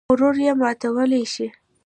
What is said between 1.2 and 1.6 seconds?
شي.